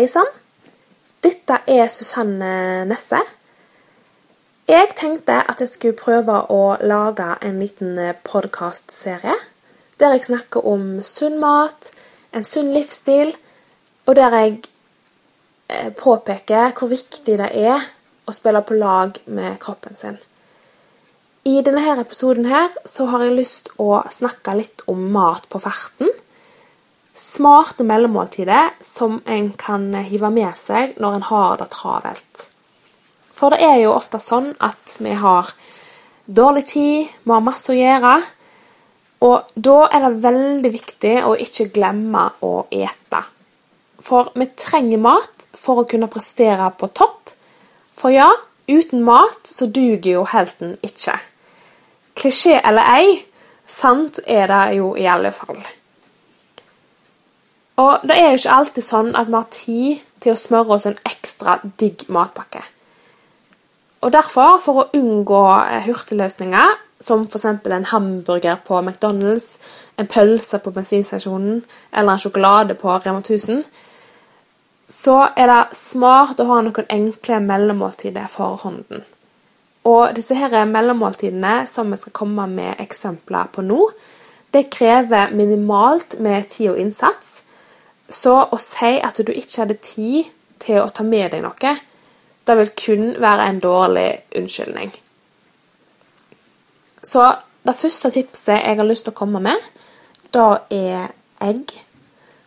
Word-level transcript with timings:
Hei 0.00 0.06
sann. 0.08 0.28
Dette 1.20 1.58
er 1.66 1.88
Susanne 1.88 2.86
Nesse. 2.86 3.18
Jeg 4.68 4.94
tenkte 4.96 5.34
at 5.50 5.58
jeg 5.60 5.68
skulle 5.68 5.98
prøve 5.98 6.36
å 6.48 6.76
lage 6.80 7.26
en 7.44 7.58
liten 7.58 7.98
podkastserie 8.24 9.34
der 10.00 10.14
jeg 10.14 10.24
snakker 10.28 10.64
om 10.64 11.02
sunn 11.04 11.36
mat, 11.42 11.90
en 12.32 12.46
sunn 12.46 12.72
livsstil, 12.74 13.32
og 14.06 14.16
der 14.16 14.36
jeg 14.36 14.56
eh, 15.68 15.90
påpeker 15.96 16.74
hvor 16.78 16.90
viktig 16.90 17.38
det 17.40 17.50
er 17.50 17.84
å 18.26 18.34
spille 18.34 18.62
på 18.66 18.78
lag 18.78 19.18
med 19.26 19.58
kroppen 19.62 19.98
sin. 19.98 20.18
I 21.48 21.62
denne 21.64 21.80
her 21.80 22.00
episoden 22.02 22.46
her 22.50 22.68
så 22.84 23.06
har 23.10 23.24
jeg 23.24 23.38
lyst 23.38 23.70
å 23.80 24.02
snakke 24.12 24.58
litt 24.58 24.84
om 24.90 25.06
mat 25.12 25.48
på 25.48 25.62
farten. 25.62 26.10
smarte 27.20 27.84
mellommåltider 27.84 28.76
som 28.80 29.18
en 29.26 29.50
kan 29.58 29.88
hive 30.06 30.30
med 30.30 30.54
seg 30.56 30.94
når 31.02 31.14
en 31.14 31.24
har 31.26 31.56
det 31.58 31.66
travelt. 31.74 32.44
For 33.34 33.50
det 33.50 33.64
er 33.66 33.80
jo 33.82 33.96
ofte 33.96 34.20
sånn 34.22 34.54
at 34.60 34.94
vi 35.02 35.16
har 35.18 35.50
dårlig 36.26 36.64
tid, 36.70 37.08
vi 37.24 37.32
har 37.32 37.42
masse 37.44 37.72
å 37.72 37.76
gjøre. 37.76 38.14
Og 39.20 39.50
da 39.54 39.76
er 39.92 40.06
det 40.06 40.22
veldig 40.22 40.72
viktig 40.72 41.16
å 41.28 41.34
ikke 41.36 41.68
glemme 41.74 42.24
å 42.46 42.52
ete. 42.72 43.20
For 44.00 44.30
vi 44.32 44.46
trenger 44.56 45.02
mat 45.02 45.48
for 45.52 45.82
å 45.82 45.88
kunne 45.88 46.08
prestere 46.12 46.70
på 46.80 46.88
topp. 46.96 47.34
For 48.00 48.14
ja, 48.14 48.30
uten 48.70 49.04
mat 49.04 49.44
så 49.44 49.68
duger 49.68 50.14
jo 50.14 50.24
helten 50.32 50.72
ikke. 50.86 51.18
Klisjé 52.16 52.56
eller 52.64 52.88
ei, 52.96 53.12
sant 53.68 54.22
er 54.26 54.48
det 54.48 54.64
jo 54.78 54.94
i 54.96 55.04
alle 55.08 55.34
fall. 55.36 55.60
Og 57.80 58.02
det 58.04 58.16
er 58.16 58.32
jo 58.32 58.40
ikke 58.40 58.56
alltid 58.56 58.84
sånn 58.84 59.14
at 59.16 59.28
vi 59.28 59.36
har 59.36 59.48
tid 59.52 60.06
til 60.20 60.34
å 60.34 60.40
smøre 60.40 60.76
oss 60.76 60.88
en 60.88 60.98
ekstra 61.08 61.60
digg 61.80 62.08
matpakke. 62.12 62.62
Og 64.00 64.12
derfor, 64.12 64.56
for 64.64 64.80
å 64.80 64.88
unngå 64.96 65.40
eh, 65.60 65.84
hurtigløsninger, 65.84 66.76
som 67.00 67.22
f.eks. 67.26 67.44
en 67.44 67.84
hamburger 67.84 68.56
på 68.66 68.80
McDonald's, 68.80 69.58
en 69.96 70.06
pølse 70.06 70.58
på 70.58 70.70
bensinstasjonen 70.70 71.62
eller 71.92 72.12
en 72.12 72.18
sjokolade 72.18 72.74
på 72.74 72.98
Rema 72.98 73.18
1000, 73.18 73.64
så 74.86 75.16
er 75.36 75.46
det 75.46 75.76
smart 75.78 76.40
å 76.40 76.48
ha 76.50 76.60
noen 76.66 76.88
enkle 76.90 77.40
mellommåltider 77.44 78.26
for 78.28 78.58
hånden. 78.64 79.04
Og 79.88 80.14
disse 80.16 80.36
her 80.36 80.66
mellommåltidene 80.68 81.64
som 81.66 81.92
vi 81.92 81.98
skal 82.00 82.16
komme 82.16 82.46
med 82.50 82.80
eksempler 82.82 83.48
på 83.54 83.64
nå, 83.64 83.84
det 84.50 84.68
krever 84.72 85.30
minimalt 85.32 86.18
med 86.18 86.48
tid 86.50 86.72
og 86.72 86.80
innsats. 86.82 87.44
Så 88.10 88.34
å 88.50 88.58
si 88.58 88.96
at 88.98 89.20
du 89.22 89.30
ikke 89.32 89.62
hadde 89.62 89.78
tid 89.78 90.32
til 90.60 90.82
å 90.82 90.90
ta 90.90 91.06
med 91.06 91.30
deg 91.32 91.44
noe, 91.44 91.76
det 92.46 92.56
vil 92.58 92.72
kun 92.74 93.14
være 93.22 93.46
en 93.46 93.62
dårlig 93.62 94.08
unnskyldning. 94.36 94.90
Så 97.02 97.24
det 97.66 97.76
første 97.76 98.10
tipset 98.10 98.60
jeg 98.60 98.76
har 98.76 98.88
lyst 98.88 99.06
til 99.06 99.14
å 99.14 99.20
komme 99.20 99.40
med, 99.44 99.56
da 100.34 100.62
er 100.70 101.10
egg. 101.42 101.72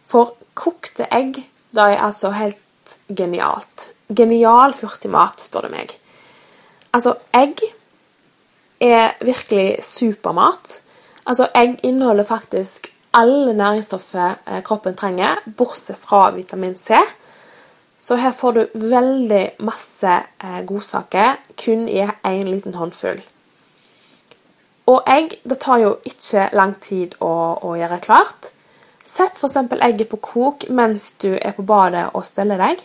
For 0.09 0.36
kokte 0.58 1.08
egg, 1.12 1.42
det 1.73 1.84
er 1.84 2.06
altså 2.06 2.34
helt 2.36 2.98
genialt. 3.09 3.90
Genial 4.14 4.76
hurtigmat, 4.81 5.42
spør 5.42 5.68
du 5.68 5.74
meg. 5.74 5.96
Altså, 6.94 7.16
egg 7.34 7.64
er 8.84 9.16
virkelig 9.24 9.84
supermat. 9.86 10.80
Altså, 11.25 11.47
egg 11.56 11.80
inneholder 11.84 12.28
faktisk 12.28 12.91
alle 13.14 13.53
næringsstoffer 13.53 14.35
eh, 14.47 14.64
kroppen 14.66 14.96
trenger, 14.97 15.41
bortsett 15.58 15.97
fra 15.97 16.30
vitamin 16.35 16.78
C. 16.78 16.97
Så 18.02 18.16
her 18.16 18.31
får 18.31 18.52
du 18.52 18.64
veldig 18.74 19.44
masse 19.64 20.14
eh, 20.44 20.62
godsaker 20.68 21.38
kun 21.66 21.88
i 21.90 22.02
en 22.03 22.50
liten 22.50 22.75
håndfull. 22.75 23.22
Og 24.92 25.08
egg 25.08 25.38
det 25.48 25.60
tar 25.64 25.80
jo 25.84 25.94
ikke 26.08 26.50
lang 26.58 26.76
tid 26.84 27.16
å, 27.24 27.34
å 27.64 27.76
gjøre 27.80 28.02
klart. 28.04 28.50
Sett 29.04 29.38
f.eks. 29.40 29.60
egget 29.80 30.10
på 30.12 30.20
kok 30.24 30.68
mens 30.70 31.12
du 31.24 31.34
er 31.36 31.56
på 31.56 31.66
badet 31.68 32.10
og 32.14 32.26
steller 32.28 32.60
deg. 32.60 32.82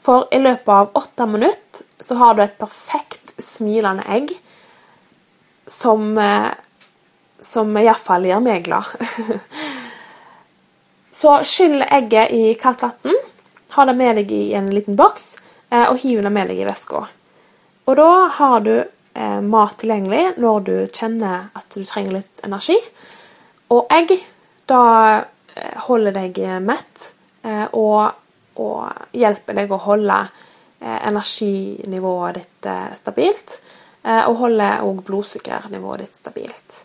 For 0.00 0.26
i 0.34 0.40
løpet 0.40 0.72
av 0.74 0.96
åtte 0.98 1.26
minutter 1.28 1.86
så 2.00 2.16
har 2.22 2.34
du 2.34 2.42
et 2.42 2.58
perfekt 2.58 3.34
smilende 3.40 4.06
egg 4.08 4.32
som 5.70 6.16
eh, 6.18 6.50
som 7.40 7.72
iallfall 7.76 8.28
gjør 8.28 8.42
meg 8.44 8.64
glad. 8.68 8.86
så 11.20 11.40
skyll 11.46 11.80
egget 11.82 12.32
i 12.36 12.54
kaldt 12.60 12.84
vann, 12.84 13.16
ha 13.74 13.86
det 13.88 13.96
med 13.96 14.20
deg 14.20 14.32
i 14.34 14.42
en 14.58 14.70
liten 14.74 14.98
boks, 14.98 15.38
eh, 15.70 15.86
og 15.88 15.98
hiv 16.02 16.22
det 16.24 16.32
med 16.32 16.50
deg 16.52 16.60
i 16.60 16.68
veska. 16.68 17.04
Og 17.88 17.98
da 17.98 18.10
har 18.36 18.60
du 18.66 18.74
eh, 19.14 19.40
mat 19.40 19.76
tilgjengelig 19.80 20.36
når 20.40 20.60
du 20.66 20.74
kjenner 20.86 21.50
at 21.56 21.66
du 21.74 21.84
trenger 21.84 22.18
litt 22.18 22.44
energi. 22.46 22.76
Og 23.74 23.90
egg, 23.94 24.14
da 24.70 24.82
eh, 25.20 25.76
holder 25.86 26.16
deg 26.16 26.40
mett 26.64 27.08
og, 27.72 28.10
og 28.60 29.14
hjelper 29.16 29.56
deg 29.56 29.70
å 29.72 29.78
holde 29.80 30.16
energinivået 30.84 32.36
ditt 32.36 32.66
stabilt. 32.98 33.54
Og 34.04 34.34
holder 34.42 34.84
òg 34.84 35.00
blodsukkernivået 35.06 36.04
ditt 36.04 36.20
stabilt. 36.20 36.82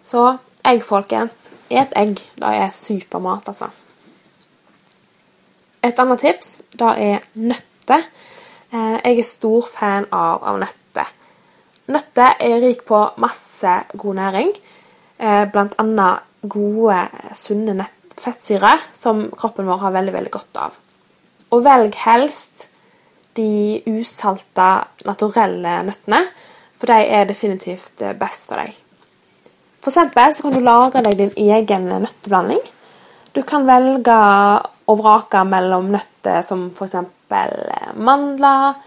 Så 0.00 0.22
egg, 0.64 0.80
folkens. 0.80 1.50
Et 1.68 1.92
egg. 2.00 2.16
Det 2.40 2.54
er 2.62 2.72
supermat, 2.72 3.52
altså. 3.52 3.68
Et 5.84 6.00
annet 6.00 6.20
tips 6.20 6.58
det 6.78 6.94
er 7.04 7.26
nøtter. 7.38 8.08
Eh, 8.72 8.96
jeg 9.04 9.18
er 9.18 9.26
stor 9.26 9.64
fan 9.64 10.08
av, 10.12 10.42
av 10.42 10.60
nøtter. 10.60 10.76
Nøtter 11.88 12.40
er 12.44 12.58
rik 12.62 12.82
på 12.88 12.98
masse 13.22 13.74
god 13.96 14.18
næring, 14.18 14.50
blant 15.52 15.76
bl.a. 15.78 16.08
gode, 16.44 16.98
sunne 17.34 17.86
fettsyrer 18.18 18.82
som 18.92 19.24
kroppen 19.38 19.66
vår 19.68 19.80
har 19.86 19.94
veldig, 19.96 20.14
veldig 20.14 20.32
godt 20.34 20.60
av. 20.60 20.76
Og 21.54 21.64
velg 21.64 21.96
helst 22.04 22.68
de 23.38 23.80
usalta, 23.88 24.84
naturelle 25.08 25.78
nøttene, 25.86 26.20
for 26.78 26.90
de 26.92 27.08
er 27.18 27.28
definitivt 27.28 28.02
best 28.18 28.50
for 28.50 28.60
deg. 28.60 28.74
For 29.78 29.92
eksempel 29.92 30.34
så 30.34 30.44
kan 30.44 30.56
du 30.56 30.64
lage 30.64 31.02
deg 31.06 31.16
din 31.18 31.32
egen 31.38 31.88
nøtteblanding. 31.88 32.60
Du 33.34 33.42
kan 33.46 33.66
velge 33.68 34.16
å 34.88 34.96
vrake 34.98 35.44
mellom 35.46 35.90
nøtter 35.94 36.42
som 36.46 36.68
f.eks. 36.74 36.96
Eh, 37.28 37.90
mandler, 37.94 38.78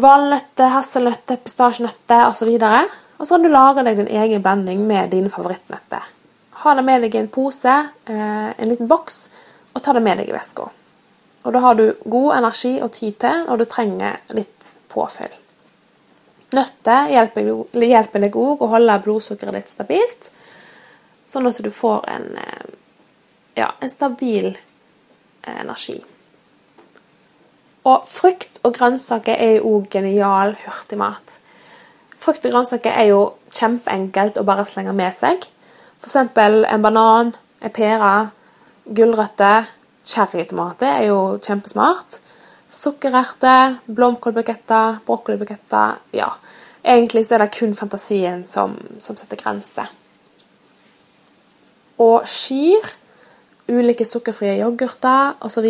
valnøtter, 0.00 0.72
hasselnøtter, 0.72 1.40
pistasjenøtter 1.44 2.26
osv. 2.28 2.50
Og 3.18 3.26
så 3.26 3.36
kan 3.36 3.44
du 3.44 3.52
lage 3.52 3.84
deg 3.86 4.00
din 4.00 4.10
egen 4.10 4.42
blanding 4.42 4.86
med 4.86 5.12
dine 5.12 5.30
favorittnøtter. 5.30 6.06
Ha 6.62 6.74
det 6.78 6.84
med 6.86 7.02
deg 7.04 7.14
i 7.14 7.18
en 7.18 7.28
pose, 7.32 7.74
eh, 8.06 8.50
en 8.56 8.68
liten 8.68 8.88
boks, 8.88 9.28
og 9.74 9.82
ta 9.82 9.92
det 9.92 10.02
med 10.02 10.18
deg 10.18 10.28
i 10.28 10.36
veska. 10.36 10.68
Og 11.44 11.52
da 11.52 11.58
har 11.58 11.74
du 11.74 11.92
god 12.04 12.36
energi 12.36 12.80
og 12.82 12.92
tid 12.92 13.18
til 13.18 13.46
når 13.48 13.58
du 13.58 13.64
trenger 13.64 14.20
litt 14.30 14.74
påfyll. 14.88 15.32
Nøtter 16.52 17.08
hjelper 17.08 18.20
deg 18.20 18.36
òg 18.36 18.62
å 18.62 18.70
holde 18.74 18.98
blodsukkeret 19.04 19.56
ditt 19.56 19.72
stabilt, 19.72 20.30
sånn 21.26 21.48
at 21.48 21.62
du 21.64 21.70
får 21.70 22.04
en, 22.12 22.36
eh, 22.36 22.66
ja, 23.56 23.72
en 23.80 23.90
stabil 23.90 24.52
eh, 24.52 25.60
energi. 25.60 26.02
Og 27.84 28.04
frukt 28.06 28.60
og 28.62 28.76
grønnsaker 28.76 29.34
er 29.34 29.56
jo 29.56 29.76
òg 29.76 29.88
genial 29.90 30.54
hurtigmat. 30.64 31.38
Frukt 32.16 32.44
og 32.46 32.54
grønnsaker 32.54 32.94
er 32.94 33.08
jo 33.10 33.22
kjempeenkelt 33.50 34.38
å 34.38 34.46
bare 34.46 34.66
slenge 34.68 34.94
med 34.94 35.16
seg. 35.18 35.48
F.eks. 36.02 36.16
en 36.16 36.84
banan, 36.84 37.32
en 37.62 37.74
pære, 37.74 38.12
gulrøtter, 38.86 39.66
cherrytomater 40.06 40.94
er 41.00 41.08
jo 41.10 41.18
kjempesmart. 41.42 42.20
Sukkererter, 42.72 43.78
blomkålbuketter, 43.86 45.02
brokkolibuketter 45.06 45.98
Ja. 46.12 46.32
Egentlig 46.84 47.26
så 47.26 47.36
er 47.36 47.44
det 47.44 47.52
kun 47.54 47.76
fantasien 47.78 48.42
som, 48.46 48.74
som 48.98 49.16
setter 49.16 49.38
grenser. 49.38 49.86
Og 52.02 52.26
skyr, 52.26 52.88
ulike 53.70 54.04
sukkerfrie 54.04 54.56
yoghurter 54.58 55.36
osv. 55.46 55.68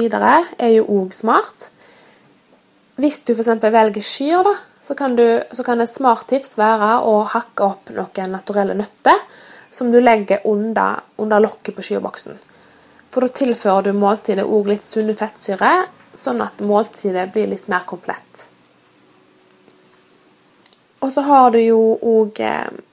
er 0.58 0.70
jo 0.72 0.86
òg 0.88 1.12
smart. 1.12 1.68
Hvis 3.00 3.22
du 3.24 3.32
f.eks. 3.32 3.48
velger 3.62 4.04
skyr, 4.04 4.42
da, 4.44 4.54
så 4.82 4.94
kan, 4.94 5.16
du, 5.16 5.24
så 5.52 5.64
kan, 5.64 5.80
et 5.80 5.90
smart 5.90 6.26
tips 6.28 6.58
være 6.60 6.98
å 7.08 7.22
hakke 7.32 7.64
opp 7.64 7.92
noen 7.96 8.34
naturelle 8.34 8.76
nøtter 8.76 9.22
som 9.72 9.88
du 9.92 10.00
legger 10.02 10.44
under, 10.48 11.00
under 11.16 11.40
lokket 11.40 11.76
på 11.76 11.84
skyrboksen. 11.86 12.36
For 13.12 13.24
da 13.24 13.32
tilfører 13.32 13.88
du 13.88 13.96
måltidet 13.96 14.44
òg 14.44 14.68
litt 14.68 14.84
sunne 14.84 15.16
fettsyre, 15.16 15.72
sånn 16.12 16.44
at 16.44 16.60
måltidet 16.60 17.30
blir 17.32 17.48
litt 17.48 17.68
mer 17.72 17.86
komplett. 17.88 18.48
Og 21.02 21.10
så 21.12 21.24
har 21.26 21.50
du 21.54 21.60
jo 21.62 21.80
òg 21.96 22.40
F.eks. 22.42 22.88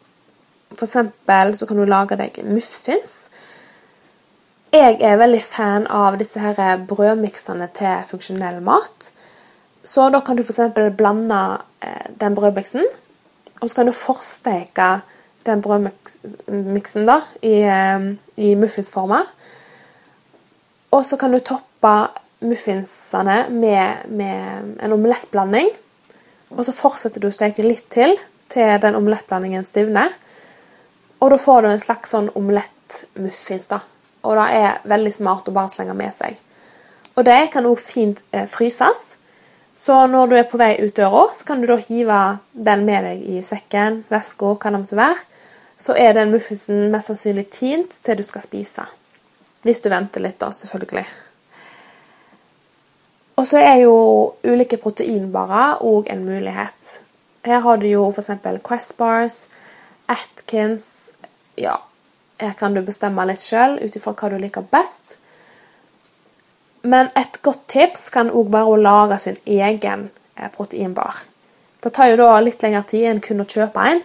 For 0.69 0.86
eksempel 0.86 1.56
så 1.57 1.66
kan 1.66 1.80
du 1.80 1.86
lage 1.90 2.16
deg 2.19 2.36
muffins. 2.46 3.31
Jeg 4.69 5.00
er 5.01 5.18
veldig 5.18 5.42
fan 5.42 5.88
av 5.90 6.19
disse 6.22 6.38
her 6.40 6.84
brødmiksene 6.86 7.68
til 7.74 8.04
funksjonell 8.12 8.60
mat. 8.62 9.10
Så 9.89 10.09
da 10.13 10.21
kan 10.21 10.38
du 10.38 10.44
f.eks. 10.44 10.59
blande 10.97 11.39
eh, 11.81 12.09
den 12.21 12.36
brødmiksen, 12.38 12.86
og 13.59 13.69
så 13.69 13.80
kan 13.80 13.89
du 13.89 13.95
forsteke 13.95 14.89
den 15.47 15.62
brødmiksen 15.65 17.07
da, 17.09 17.19
i, 17.41 17.56
eh, 17.65 18.09
i 18.38 18.53
muffinsformer. 18.59 19.30
Og 20.94 21.06
så 21.06 21.18
kan 21.18 21.33
du 21.33 21.39
toppe 21.39 21.94
muffinsene 22.39 23.45
med, 23.50 24.09
med 24.09 24.75
en 24.83 24.94
omelettblanding. 24.94 25.69
Og 26.50 26.65
så 26.65 26.74
fortsetter 26.74 27.21
du 27.21 27.30
å 27.30 27.36
steke 27.36 27.65
litt 27.65 27.89
til 27.94 28.15
til 28.50 28.80
den 28.81 28.97
omelettblandingen 28.97 29.65
stivner. 29.65 30.13
Og 31.19 31.31
da 31.31 31.38
får 31.38 31.62
du 31.62 31.69
en 31.69 31.83
slags 31.83 32.13
sånn 32.13 32.31
omelettmuffins. 32.36 33.68
da. 33.68 33.81
Og 34.24 34.36
det 34.36 34.47
er 34.57 34.80
veldig 34.89 35.13
smart 35.13 35.47
å 35.47 35.53
bare 35.53 35.69
slenge 35.69 35.94
med 35.94 36.13
seg. 36.15 36.39
Og 37.15 37.25
det 37.25 37.51
kan 37.53 37.68
òg 37.68 37.80
fint 37.81 38.21
eh, 38.31 38.47
fryses. 38.47 39.19
Så 39.80 39.96
når 40.12 40.28
du 40.28 40.36
er 40.36 40.48
på 40.50 40.60
vei 40.60 40.74
ut 40.81 40.96
døra, 40.96 41.30
så 41.34 41.46
kan 41.48 41.62
du 41.62 41.70
da 41.70 41.78
hive 41.80 42.20
den 42.52 42.84
med 42.88 43.06
deg 43.08 43.22
i 43.31 43.44
sekken, 43.46 44.04
veska, 44.12 44.52
hva 44.58 44.74
det 44.74 44.81
måtte 44.81 45.00
være. 45.00 45.22
Så 45.80 45.96
er 45.96 46.18
den 46.18 46.34
muffinsen 46.34 46.90
mest 46.92 47.08
sannsynlig 47.08 47.46
tint 47.56 47.96
til 48.04 48.20
du 48.20 48.26
skal 48.28 48.44
spise. 48.44 48.84
Hvis 49.64 49.80
du 49.80 49.88
venter 49.92 50.24
litt, 50.24 50.36
da, 50.42 50.52
selvfølgelig. 50.52 51.06
Og 53.40 53.48
så 53.48 53.62
er 53.64 53.78
jo 53.86 53.96
ulike 54.44 54.81
proteinbarer 54.84 55.80
òg 55.88 56.12
en 56.12 56.25
mulighet. 56.28 56.98
Her 57.48 57.64
har 57.64 57.80
du 57.80 57.88
jo 57.88 58.10
f.eks. 58.12 58.34
Quest 58.68 58.98
Bars, 58.98 59.46
Atkins 60.12 61.12
Ja, 61.56 61.78
her 62.40 62.52
kan 62.60 62.75
du 62.75 62.82
bestemme 62.84 63.24
litt 63.28 63.44
sjøl 63.44 63.78
ut 63.80 63.96
ifra 63.96 64.12
hva 64.12 64.34
du 64.34 64.38
liker 64.44 64.68
best. 64.72 65.16
Men 66.81 67.10
et 67.20 67.42
godt 67.44 67.66
tips 67.68 68.08
kan 68.14 68.31
òg 68.31 68.52
være 68.54 68.72
å 68.72 68.80
lage 68.80 69.20
sin 69.20 69.38
egen 69.46 70.10
eh, 70.38 70.50
proteinbar. 70.54 71.26
Det 71.80 71.92
tar 71.96 72.12
jo 72.12 72.20
da 72.20 72.40
litt 72.44 72.64
lengre 72.64 72.84
tid 72.88 73.08
enn 73.10 73.22
kun 73.24 73.44
å 73.44 73.48
kjøpe 73.48 73.84
en, 73.92 74.02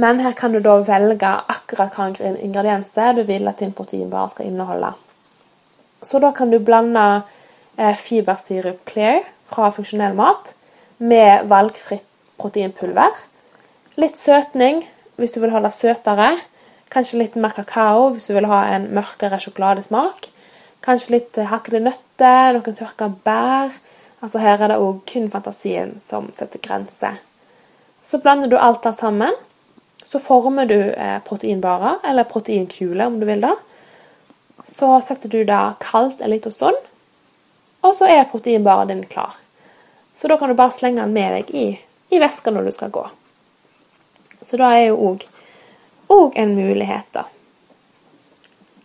men 0.00 0.20
her 0.24 0.32
kan 0.36 0.52
du 0.52 0.60
da 0.64 0.78
velge 0.84 1.30
akkurat 1.52 1.96
hvilke 1.96 2.32
ingredienser 2.40 3.18
du 3.18 3.24
vil 3.28 3.48
at 3.48 3.60
din 3.60 3.74
proteinbar 3.76 4.30
skal 4.32 4.48
inneholde. 4.48 4.94
Så 6.02 6.20
da 6.22 6.30
kan 6.32 6.52
du 6.52 6.58
blande 6.64 7.22
eh, 7.76 7.96
fibersirup 7.96 8.84
Clear 8.88 9.24
fra 9.50 9.68
funksjonell 9.74 10.16
mat 10.16 10.54
med 10.96 11.48
valgfritt 11.50 12.06
proteinpulver. 12.40 13.12
Litt 14.00 14.16
søtning 14.16 14.84
hvis 15.20 15.36
du 15.36 15.40
vil 15.42 15.52
ha 15.52 15.60
det 15.64 15.74
søtere. 15.76 16.30
Kanskje 16.90 17.20
litt 17.20 17.36
mer 17.36 17.52
kakao 17.54 18.08
hvis 18.14 18.30
du 18.30 18.36
vil 18.38 18.48
ha 18.48 18.62
en 18.72 18.88
mørkere 18.96 19.40
sjokoladesmak. 19.42 20.30
Kanskje 20.84 21.16
litt 21.16 21.38
eh, 21.38 21.48
hakkede 21.50 21.82
nøtter, 21.84 22.54
noen 22.56 22.76
tørka 22.76 23.10
bær. 23.24 23.74
Altså 24.20 24.40
Her 24.42 24.60
er 24.60 24.72
det 24.72 24.80
òg 24.80 25.02
kun 25.08 25.28
fantasien 25.32 25.96
som 26.02 26.28
setter 26.36 26.62
grenser. 26.64 27.20
Så 28.02 28.20
blander 28.20 28.48
du 28.48 28.56
alt 28.58 28.82
det 28.84 28.94
sammen. 28.96 29.36
Så 30.04 30.18
former 30.18 30.66
du 30.66 30.78
eh, 30.78 31.18
proteinbarer, 31.24 32.00
eller 32.04 32.28
proteinkuler 32.28 33.06
om 33.06 33.20
du 33.20 33.26
vil 33.28 33.44
det. 33.44 33.54
Så 34.64 34.88
setter 35.04 35.28
du 35.28 35.44
det 35.44 35.60
kaldt 35.80 36.20
en 36.20 36.32
liten 36.32 36.52
stund, 36.52 36.76
og 37.80 37.94
så 37.96 38.08
er 38.10 38.26
proteinbaren 38.28 38.90
din 38.90 39.04
klar. 39.08 39.38
Så 40.14 40.28
da 40.28 40.36
kan 40.36 40.50
du 40.50 40.56
bare 40.58 40.74
slenge 40.74 41.00
den 41.00 41.14
med 41.16 41.32
deg 41.32 41.52
i, 41.56 41.66
i 42.12 42.20
veska 42.20 42.52
når 42.52 42.68
du 42.68 42.72
skal 42.76 42.92
gå. 42.92 43.06
Så 44.44 44.58
da 44.60 44.72
er 44.76 44.90
jo 44.90 45.14
òg 46.10 46.36
en 46.36 46.56
mulighet, 46.56 47.06
da. 47.14 47.24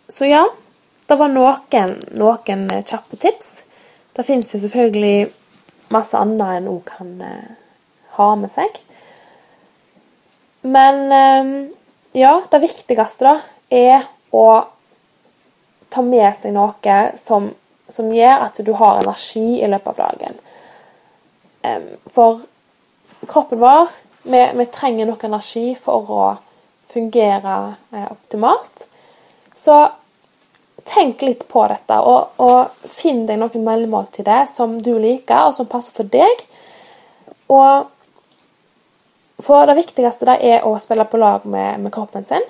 Så 0.08 0.30
ja, 0.30 0.44
det 1.06 1.16
var 1.16 1.30
noen, 1.30 1.92
noen 2.18 2.70
eh, 2.70 2.84
kjappe 2.84 3.16
tips. 3.16 3.64
Det 4.16 4.24
fins 4.26 4.54
jo 4.54 4.60
selvfølgelig 4.62 5.28
masse 5.94 6.18
annet 6.18 6.56
en 6.58 6.70
òg 6.72 6.80
kan 6.88 7.12
eh, 7.22 7.52
ha 8.16 8.30
med 8.38 8.50
seg. 8.50 8.80
Men 10.66 11.04
eh, 11.14 11.52
ja, 12.18 12.40
det 12.50 12.62
viktigste 12.64 13.28
da 13.28 13.36
er 13.70 14.08
å 14.34 14.46
ta 15.94 16.02
med 16.02 16.26
seg 16.34 16.56
noe 16.56 16.96
som, 17.20 17.52
som 17.88 18.10
gjør 18.10 18.42
at 18.48 18.58
du 18.66 18.72
har 18.74 18.98
energi 19.04 19.60
i 19.62 19.70
løpet 19.70 19.92
av 19.94 20.10
dagen. 20.10 20.42
For 22.10 22.42
kroppen 23.26 23.58
vår 23.58 23.88
vi, 24.26 24.40
vi 24.58 24.66
trenger 24.74 25.08
nok 25.08 25.24
energi 25.26 25.72
for 25.78 26.10
å 26.10 26.26
fungere 26.90 27.54
optimalt. 28.10 28.84
Så 29.54 29.78
tenk 30.86 31.22
litt 31.26 31.44
på 31.50 31.64
dette, 31.70 31.98
og, 32.00 32.38
og 32.42 32.88
finn 32.88 33.24
deg 33.28 33.40
noen 33.40 33.66
mellommåltider 33.66 34.46
som 34.50 34.78
du 34.82 34.94
liker, 35.02 35.48
og 35.48 35.56
som 35.56 35.68
passer 35.70 35.94
for 35.96 36.08
deg. 36.10 36.46
Og 37.52 37.86
for 39.42 39.68
det 39.68 39.76
viktigste 39.76 40.28
det 40.30 40.38
er 40.48 40.64
å 40.66 40.76
spille 40.80 41.04
på 41.08 41.20
lag 41.20 41.44
med, 41.44 41.82
med 41.84 41.92
kroppen 41.94 42.24
sin. 42.28 42.44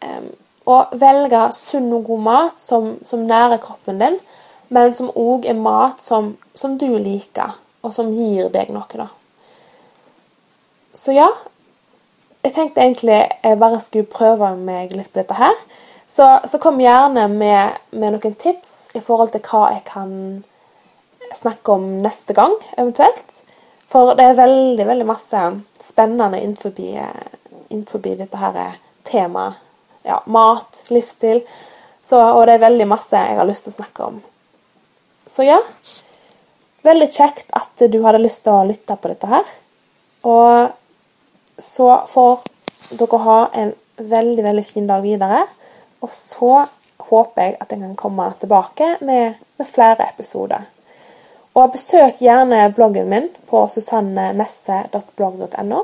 Um, 0.00 0.30
og 0.66 0.96
velge 0.98 1.42
sunn 1.54 1.92
og 1.94 2.08
god 2.08 2.22
mat 2.24 2.60
som, 2.60 2.96
som 3.06 3.26
nærer 3.28 3.62
kroppen 3.62 4.00
din, 4.00 4.18
men 4.74 4.94
som 4.98 5.12
òg 5.14 5.46
er 5.46 5.58
mat 5.58 6.02
som, 6.02 6.34
som, 6.54 6.74
du 6.78 6.88
liker, 6.98 7.54
og 7.86 7.94
som 7.94 8.10
gir 8.14 8.48
deg 8.54 8.72
noe. 8.74 8.98
da. 8.98 9.06
Så 10.96 11.14
ja, 11.14 11.28
jeg 12.42 12.54
tenkte 12.56 12.82
egentlig 12.82 13.20
jeg 13.20 13.60
bare 13.60 13.82
skulle 13.84 14.10
prøve 14.10 14.54
meg 14.58 14.96
litt 14.96 15.12
på 15.12 15.20
dette 15.20 15.38
her. 15.38 15.54
Så, 16.08 16.40
så 16.44 16.58
kom 16.58 16.80
gjerne 16.80 17.26
med, 17.28 17.80
med, 17.90 18.14
noen 18.14 18.36
tips 18.38 18.94
i 18.94 19.02
forhold 19.02 19.32
til 19.34 19.42
hva 19.48 19.72
jeg 19.74 19.82
kan 19.88 20.12
snakke 21.34 21.74
om 21.74 21.86
neste 22.04 22.36
gang, 22.36 22.54
eventuelt. 22.78 23.42
For 23.90 24.14
det 24.18 24.24
er 24.24 24.38
veldig 24.38 24.86
veldig 24.86 25.06
masse 25.06 25.42
spennende 25.82 26.40
innenfor, 26.42 26.72
dette 28.06 28.42
her 28.42 28.78
temaet. 29.06 29.62
Ja, 30.06 30.20
mat, 30.30 30.84
livsstil. 30.94 31.42
Så, 32.04 32.20
og 32.22 32.44
det 32.46 32.54
er 32.54 32.66
veldig 32.68 32.86
masse 32.86 33.18
jeg 33.18 33.38
har 33.40 33.48
lyst 33.48 33.66
til 33.66 33.74
å 33.74 33.78
snakke 33.80 34.06
om. 34.06 34.20
Så 35.26 35.42
ja. 35.42 35.58
Veldig 36.86 37.08
kjekt 37.10 37.50
at 37.58 37.82
du 37.90 37.98
hadde 38.04 38.22
lyst 38.22 38.44
til 38.44 38.54
å 38.54 38.66
lytte 38.68 38.94
på 38.94 39.10
dette 39.10 39.26
her. 39.26 39.48
Og 40.30 40.70
så 41.58 41.88
får 42.06 42.46
dere 42.94 43.22
ha 43.24 43.38
en 43.58 43.72
veldig, 43.96 44.42
veldig 44.46 44.66
fin 44.68 44.86
dag 44.86 45.02
videre. 45.02 45.42
Og 46.00 46.08
så 46.12 46.66
håper 46.98 47.42
jeg 47.42 47.56
at 47.60 47.72
jeg 47.72 47.80
kan 47.80 47.96
komme 47.96 48.32
tilbake 48.40 48.96
med, 49.00 49.34
med 49.58 49.66
flere 49.66 50.08
episoder. 50.14 50.60
Og 51.54 51.72
besøk 51.72 52.18
gjerne 52.20 52.72
bloggen 52.76 53.08
min 53.08 53.28
på 53.48 53.68
susannenesse.blogg.no, 53.72 55.82